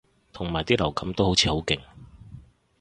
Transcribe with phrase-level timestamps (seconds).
[0.33, 1.79] 同埋啲流感都好似好勁